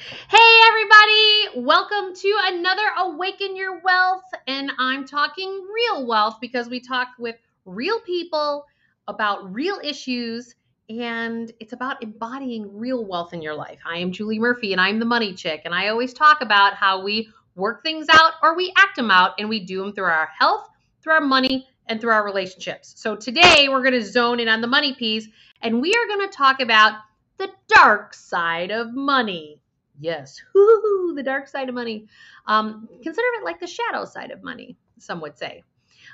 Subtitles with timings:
[0.00, 4.22] Hey, everybody, welcome to another Awaken Your Wealth.
[4.46, 8.66] And I'm talking real wealth because we talk with real people
[9.08, 10.54] about real issues
[10.88, 13.80] and it's about embodying real wealth in your life.
[13.84, 15.62] I am Julie Murphy and I'm the money chick.
[15.64, 19.34] And I always talk about how we work things out or we act them out
[19.40, 20.68] and we do them through our health,
[21.02, 22.94] through our money, and through our relationships.
[22.96, 25.26] So today we're going to zone in on the money piece
[25.60, 27.00] and we are going to talk about
[27.38, 29.60] the dark side of money.
[30.00, 32.08] Yes, Woo-hoo, the dark side of money.
[32.46, 35.64] Um, consider it like the shadow side of money, some would say.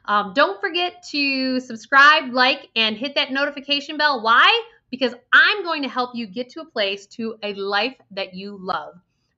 [0.07, 4.23] Um, don't forget to subscribe, like, and hit that notification bell.
[4.23, 4.65] Why?
[4.91, 8.59] Because I'm going to help you get to a place to a life that you
[8.61, 8.95] love.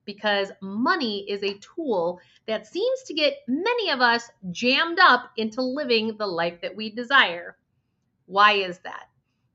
[0.07, 5.63] Because money is a tool that seems to get many of us jammed up into
[5.63, 7.57] living the life that we desire.
[8.27, 9.09] Why is that?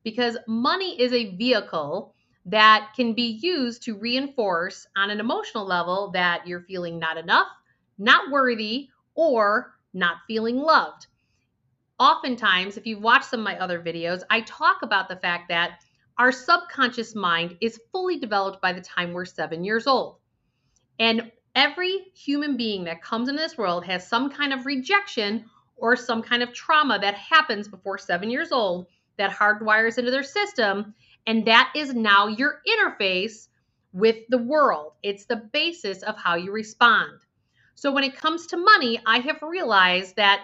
[0.04, 2.14] Because money is a vehicle
[2.46, 7.48] that can be used to reinforce on an emotional level that you're feeling not enough,
[7.98, 11.08] not worthy, or not feeling loved.
[12.00, 15.82] Oftentimes, if you've watched some of my other videos, I talk about the fact that
[16.18, 20.18] our subconscious mind is fully developed by the time we're seven years old.
[21.00, 25.46] And every human being that comes into this world has some kind of rejection
[25.78, 30.24] or some kind of trauma that happens before seven years old that hardwires into their
[30.24, 30.94] system
[31.28, 33.48] and that is now your interface
[33.94, 34.94] with the world.
[35.04, 37.20] It's the basis of how you respond.
[37.76, 40.42] So when it comes to money, I have realized that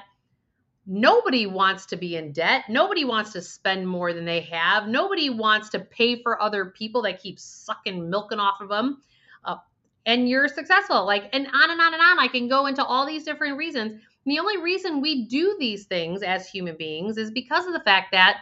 [0.85, 2.63] nobody wants to be in debt.
[2.69, 4.87] Nobody wants to spend more than they have.
[4.87, 9.01] Nobody wants to pay for other people that keep sucking, milking off of them.
[9.43, 9.57] Uh,
[10.05, 11.05] and you're successful.
[11.05, 12.19] Like, and on and on and on.
[12.19, 13.91] I can go into all these different reasons.
[13.91, 17.81] And the only reason we do these things as human beings is because of the
[17.81, 18.39] fact that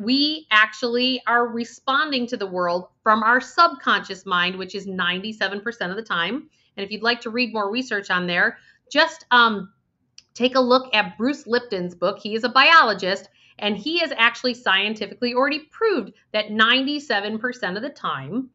[0.00, 5.96] we actually are responding to the world from our subconscious mind, which is 97% of
[5.96, 6.48] the time.
[6.76, 8.56] And if you'd like to read more research on there,
[8.90, 9.70] just um,
[10.32, 12.18] take a look at Bruce Lipton's book.
[12.18, 13.28] He is a biologist,
[13.58, 18.48] and he has actually scientifically already proved that 97% of the time,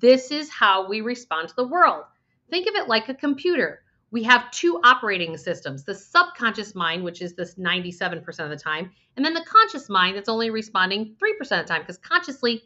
[0.00, 2.04] this is how we respond to the world.
[2.48, 7.20] Think of it like a computer we have two operating systems the subconscious mind, which
[7.20, 11.40] is this 97% of the time, and then the conscious mind that's only responding 3%
[11.40, 11.82] of the time.
[11.82, 12.62] Because consciously,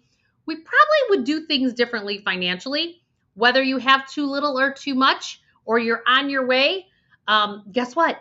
[0.46, 3.02] we probably would do things differently financially,
[3.34, 6.86] whether you have too little or too much, or you're on your way.
[7.26, 8.18] Um, guess what?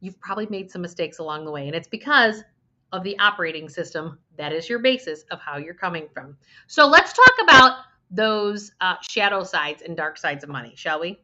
[0.00, 2.42] You've probably made some mistakes along the way, and it's because
[2.92, 6.36] of the operating system that is your basis of how you're coming from.
[6.66, 7.78] So let's talk about
[8.10, 11.18] those uh, shadow sides and dark sides of money, shall we?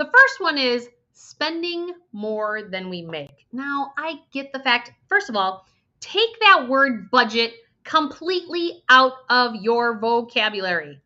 [0.00, 3.44] The first one is spending more than we make.
[3.52, 5.66] Now, I get the fact, first of all,
[6.00, 7.52] take that word budget
[7.84, 11.02] completely out of your vocabulary.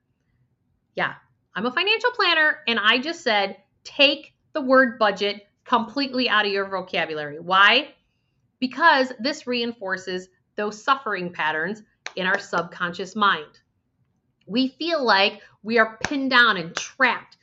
[0.95, 1.15] Yeah,
[1.57, 6.53] I'm a financial planner and I just said take the word budget completely out of
[6.53, 7.41] your vocabulary.
[7.41, 7.89] Why?
[8.61, 11.83] Because this reinforces those suffering patterns
[12.15, 13.59] in our subconscious mind.
[14.47, 17.39] We feel like we are pinned down and trapped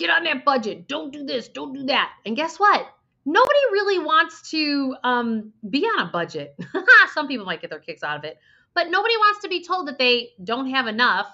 [0.00, 0.88] get on that budget.
[0.88, 1.48] Don't do this.
[1.48, 2.10] Don't do that.
[2.26, 2.86] And guess what?
[3.24, 6.56] Nobody really wants to um, be on a budget.
[7.14, 8.38] Some people might get their kicks out of it,
[8.74, 11.28] but nobody wants to be told that they don't have enough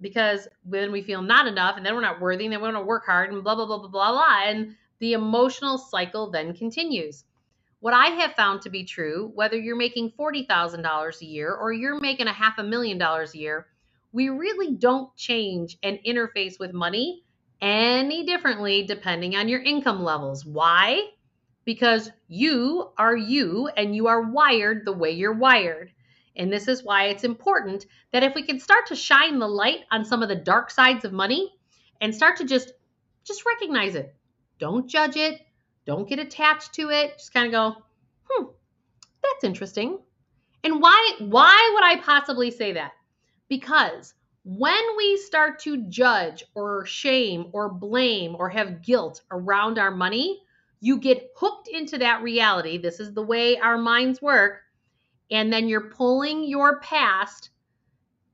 [0.00, 2.76] because when we feel not enough and then we're not worthy and then we want
[2.76, 4.42] to work hard and blah, blah, blah, blah, blah, blah.
[4.44, 7.24] And the emotional cycle then continues.
[7.80, 12.00] What I have found to be true, whether you're making $40,000 a year or you're
[12.00, 13.66] making a half a million dollars a year,
[14.12, 17.24] we really don't change and interface with money
[17.60, 20.44] any differently depending on your income levels.
[20.44, 21.10] Why?
[21.64, 25.92] Because you are you and you are wired the way you're wired.
[26.36, 29.80] And this is why it's important that if we can start to shine the light
[29.90, 31.52] on some of the dark sides of money
[32.00, 32.72] and start to just
[33.24, 34.14] just recognize it.
[34.58, 35.40] Don't judge it.
[35.86, 37.18] Don't get attached to it.
[37.18, 37.82] Just kind of go,
[38.28, 38.44] "Hmm,
[39.22, 39.98] that's interesting."
[40.62, 42.92] And why why would I possibly say that?
[43.48, 49.90] Because when we start to judge or shame or blame or have guilt around our
[49.90, 50.42] money,
[50.80, 52.76] you get hooked into that reality.
[52.76, 54.60] This is the way our minds work.
[55.30, 57.48] And then you're pulling your past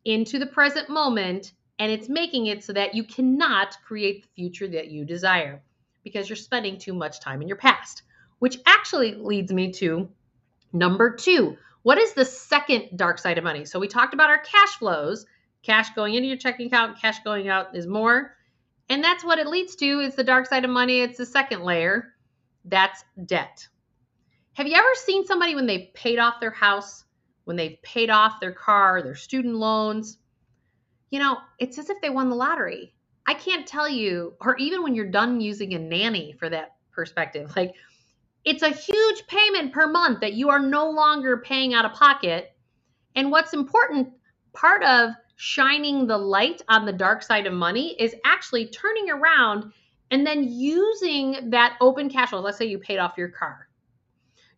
[0.05, 4.67] into the present moment and it's making it so that you cannot create the future
[4.67, 5.63] that you desire
[6.03, 8.03] because you're spending too much time in your past.
[8.41, 10.09] Which actually leads me to
[10.73, 11.57] number two.
[11.83, 13.65] What is the second dark side of money?
[13.65, 15.25] So we talked about our cash flows
[15.63, 18.35] Cash going into your checking account, cash going out is more.
[18.89, 20.01] And that's what it leads to.
[20.01, 21.01] It's the dark side of money.
[21.01, 22.15] It's the second layer.
[22.65, 23.69] That's debt.
[24.55, 27.05] Have you ever seen somebody when they've paid off their house,
[27.45, 30.19] when they've paid off their car, their student loans?
[31.11, 32.95] You know, it's as if they won the lottery.
[33.27, 37.53] I can't tell you, or even when you're done using a nanny for that perspective,
[37.57, 37.75] like
[38.45, 42.53] it's a huge payment per month that you are no longer paying out of pocket.
[43.15, 44.09] And what's important,
[44.53, 45.11] part of
[45.43, 49.73] shining the light on the dark side of money is actually turning around
[50.11, 52.41] and then using that open cash flow.
[52.41, 53.67] Let's say you paid off your car.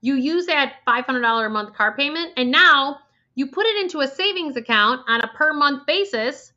[0.00, 2.98] You use that $500 a month car payment, and now
[3.36, 6.52] you put it into a savings account on a per month basis,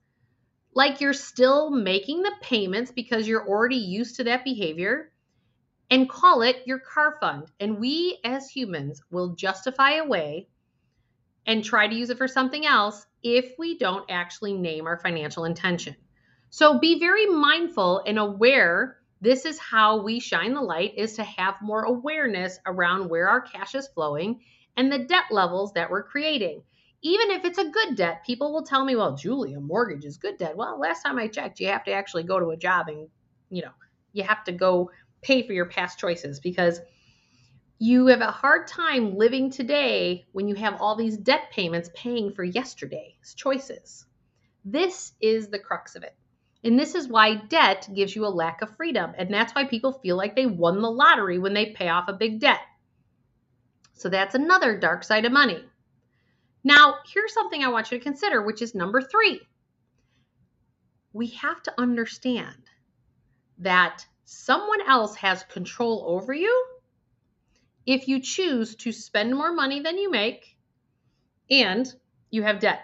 [0.74, 5.12] like you're still making the payments because you're already used to that behavior
[5.92, 7.51] and call it your car fund.
[7.60, 10.48] And we as humans will justify away
[11.45, 15.45] and try to use it for something else if we don't actually name our financial
[15.45, 15.95] intention.
[16.50, 18.97] So be very mindful and aware.
[19.21, 23.42] This is how we shine the light is to have more awareness around where our
[23.42, 24.42] cash is flowing
[24.77, 26.63] and the debt levels that we're creating.
[27.01, 30.18] Even if it's a good debt, people will tell me, "Well, Julie, a mortgage is
[30.18, 32.88] good debt." Well, last time I checked, you have to actually go to a job
[32.88, 33.07] and,
[33.50, 33.71] you know,
[34.13, 34.89] you have to go
[35.21, 36.80] pay for your past choices because
[37.77, 42.31] you have a hard time living today when you have all these debt payments paying
[42.31, 44.06] for yesterday's choices.
[44.63, 46.16] This is the crux of it.
[46.63, 49.12] And this is why debt gives you a lack of freedom.
[49.18, 52.13] And that's why people feel like they won the lottery when they pay off a
[52.13, 52.62] big debt.
[53.94, 55.63] So that's another dark side of money.
[56.63, 59.42] Now, here's something I want you to consider, which is number three.
[61.13, 62.57] We have to understand
[63.60, 66.75] that someone else has control over you
[67.86, 70.58] if you choose to spend more money than you make
[71.50, 71.92] and
[72.32, 72.82] you have debt.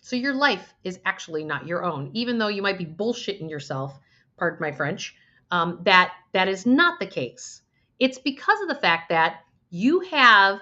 [0.00, 3.98] So your life is actually not your own, even though you might be bullshitting yourself,
[4.36, 5.16] pardon my French,
[5.50, 7.62] um, that that is not the case.
[7.98, 9.40] It's because of the fact that
[9.70, 10.60] you have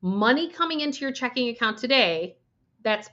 [0.00, 2.36] money coming into your checking account today
[2.82, 3.08] that's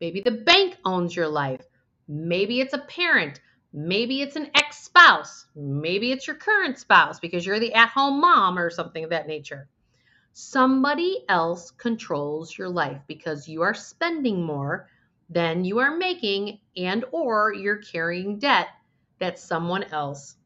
[0.00, 1.64] maybe the bank owns your life.
[2.08, 3.40] Maybe it's a parent.
[3.72, 5.46] Maybe it's an ex spouse.
[5.54, 9.28] Maybe it's your current spouse because you're the at home mom or something of that
[9.28, 9.68] nature.
[10.32, 14.88] Somebody else controls your life because you are spending more
[15.28, 18.68] than you are making and or you're carrying debt
[19.20, 20.36] that someone else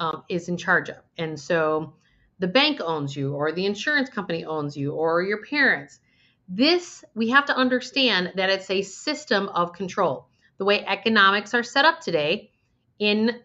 [0.00, 0.98] um, is in charge of.
[1.16, 1.94] And so
[2.40, 6.00] the bank owns you or the insurance company owns you or your parents.
[6.48, 10.26] This, we have to understand that it's a system of control.
[10.58, 12.50] The way economics are set up today,
[12.98, 13.40] in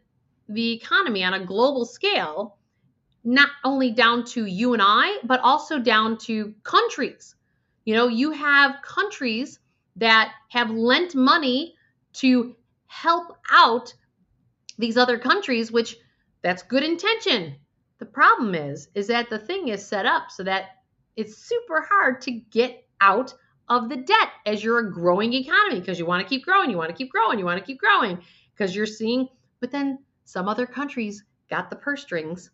[0.47, 2.57] the economy on a global scale,
[3.23, 7.35] not only down to you and I, but also down to countries.
[7.85, 9.59] You know, you have countries
[9.97, 11.75] that have lent money
[12.13, 12.55] to
[12.87, 13.93] help out
[14.77, 15.97] these other countries, which
[16.41, 17.55] that's good intention.
[17.99, 20.77] The problem is, is that the thing is set up so that
[21.15, 23.33] it's super hard to get out
[23.67, 26.77] of the debt as you're a growing economy because you want to keep growing, you
[26.77, 28.19] want to keep growing, you want to keep growing
[28.53, 29.27] because you're seeing
[29.59, 32.51] but then some other countries got the purse strings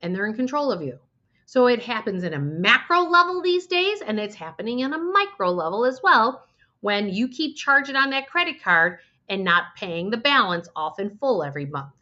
[0.00, 0.98] and they're in control of you.
[1.46, 5.50] So it happens in a macro level these days, and it's happening in a micro
[5.50, 6.44] level as well
[6.80, 11.16] when you keep charging on that credit card and not paying the balance off in
[11.16, 11.94] full every month.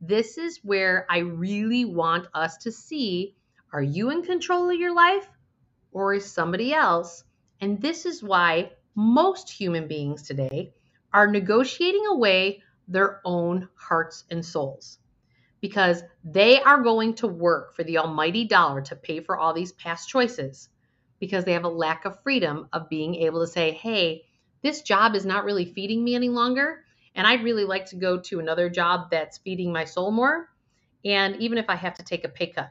[0.00, 3.34] This is where I really want us to see
[3.72, 5.28] are you in control of your life
[5.92, 7.22] or is somebody else?
[7.60, 10.72] And this is why most human beings today
[11.12, 14.98] are negotiating away their own hearts and souls
[15.60, 19.72] because they are going to work for the almighty dollar to pay for all these
[19.72, 20.68] past choices
[21.18, 24.24] because they have a lack of freedom of being able to say, hey,
[24.62, 26.84] this job is not really feeding me any longer.
[27.14, 30.48] And I'd really like to go to another job that's feeding my soul more.
[31.04, 32.70] And even if I have to take a pay cut.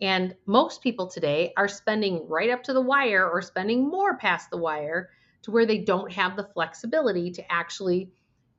[0.00, 4.50] And most people today are spending right up to the wire or spending more past
[4.50, 5.10] the wire
[5.42, 8.10] to where they don't have the flexibility to actually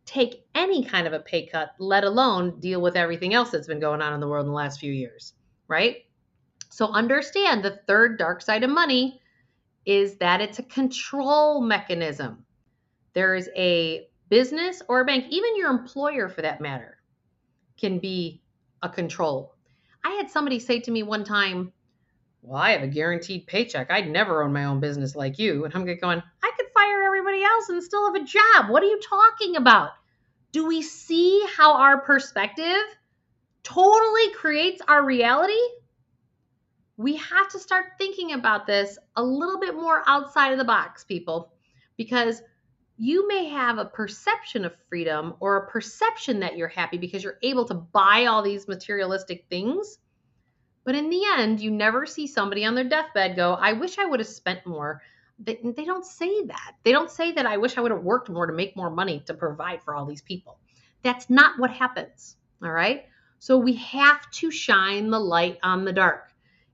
[0.06, 3.80] take any kind of a pay cut, let alone deal with everything else that's been
[3.80, 5.34] going on in the world in the last few years,
[5.68, 5.98] right?
[6.70, 9.22] So understand the third dark side of money
[9.86, 12.46] is that it's a control mechanism.
[13.14, 16.98] There is a business or a bank, even your employer for that matter,
[17.78, 18.42] can be
[18.82, 19.56] a control.
[20.04, 21.72] I had somebody say to me one time,
[22.44, 23.90] Well, I have a guaranteed paycheck.
[23.90, 25.64] I'd never own my own business like you.
[25.64, 28.70] And I'm going, I could fire everybody else and still have a job.
[28.70, 29.92] What are you talking about?
[30.52, 32.84] Do we see how our perspective
[33.64, 35.54] totally creates our reality?
[36.98, 41.06] We have to start thinking about this a little bit more outside of the box,
[41.06, 41.54] people,
[41.96, 42.42] because
[42.98, 47.40] you may have a perception of freedom or a perception that you're happy because you're
[47.42, 49.98] able to buy all these materialistic things.
[50.84, 54.06] But in the end, you never see somebody on their deathbed go, I wish I
[54.06, 55.02] would have spent more
[55.40, 56.76] they, they don't say that.
[56.84, 59.22] They don't say that I wish I would have worked more to make more money
[59.26, 60.60] to provide for all these people.
[61.04, 62.38] That's not what happens.
[62.64, 63.06] All right.
[63.40, 66.32] So we have to shine the light on the dark.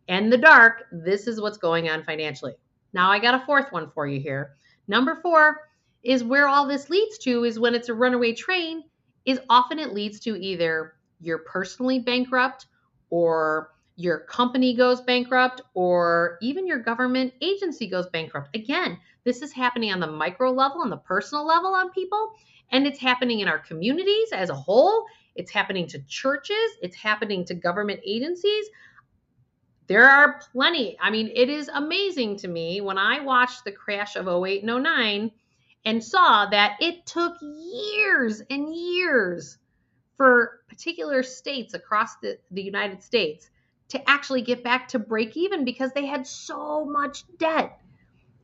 [0.08, 2.54] And the dark, this is what's going on financially.
[2.94, 4.56] Now I got a fourth one for you here.
[4.88, 5.70] Number four
[6.04, 8.84] is where all this leads to is when it's a runaway train,
[9.26, 12.68] is often it leads to either you're personally bankrupt
[13.10, 18.56] or your company goes bankrupt or even your government agency goes bankrupt.
[18.56, 22.32] Again, this is happening on the micro level, on the personal level on people,
[22.72, 25.06] and it's happening in our communities as a whole.
[25.36, 28.68] It's happening to churches, it's happening to government agencies.
[29.88, 30.98] There are plenty.
[31.02, 34.82] I mean, it is amazing to me when I watched the crash of 08 and
[34.82, 35.30] 09
[35.84, 39.58] and saw that it took years and years
[40.16, 43.50] for particular states across the, the United States
[43.90, 47.80] to actually get back to break even because they had so much debt.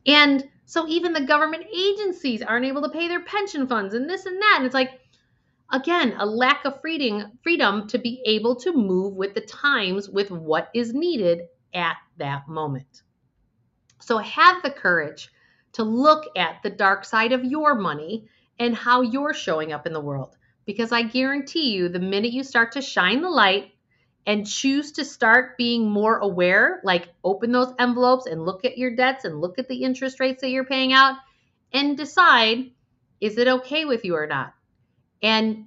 [0.05, 4.25] And so even the government agencies aren't able to pay their pension funds and this
[4.25, 4.55] and that.
[4.57, 4.99] And it's like,
[5.71, 10.31] again, a lack of freedom, freedom to be able to move with the times with
[10.31, 13.03] what is needed at that moment.
[13.99, 15.29] So have the courage
[15.73, 18.27] to look at the dark side of your money
[18.59, 20.35] and how you're showing up in the world.
[20.65, 23.74] Because I guarantee you, the minute you start to shine the light
[24.25, 28.95] and choose to start being more aware, like open those envelopes and look at your
[28.95, 31.17] debts and look at the interest rates that you're paying out
[31.71, 32.71] and decide
[33.21, 34.53] is it okay with you or not?
[35.21, 35.65] And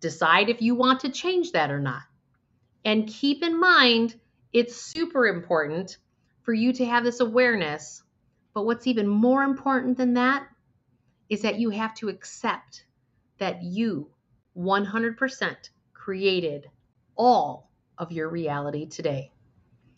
[0.00, 2.02] decide if you want to change that or not.
[2.84, 4.14] And keep in mind,
[4.52, 5.96] it's super important
[6.42, 8.02] for you to have this awareness.
[8.52, 10.46] But what's even more important than that
[11.28, 12.84] is that you have to accept
[13.38, 14.10] that you
[14.56, 15.56] 100%
[15.94, 16.70] created
[17.16, 19.32] all of your reality today.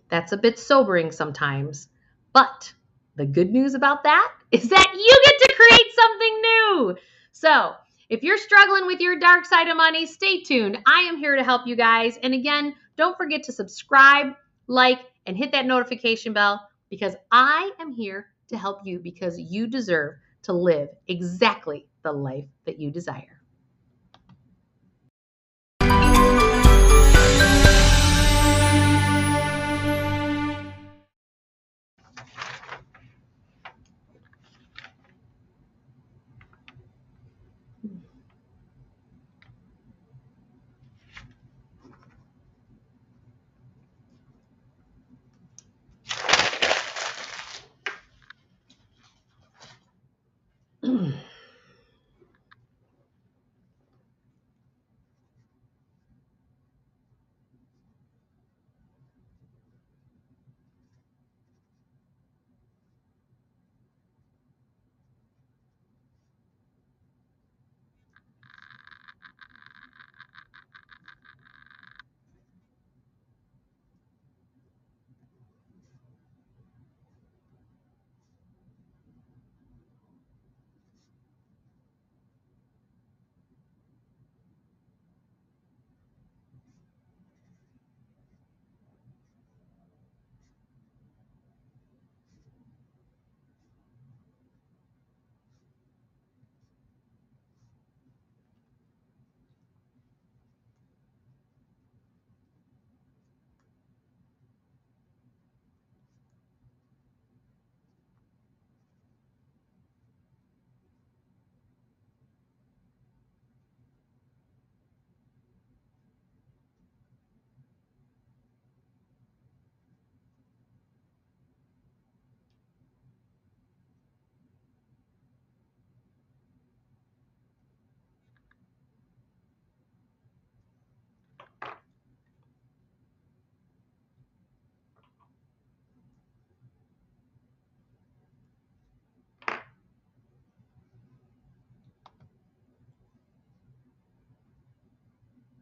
[0.08, 1.88] That's a bit sobering sometimes,
[2.32, 2.72] but
[3.16, 6.96] the good news about that is that you get to create something new.
[7.32, 7.74] So,
[8.08, 10.78] if you're struggling with your dark side of money, stay tuned.
[10.86, 12.16] I am here to help you guys.
[12.22, 14.34] And again, don't forget to subscribe,
[14.68, 19.66] like, and hit that notification bell because I am here to help you because you
[19.66, 23.35] deserve to live exactly the life that you desire.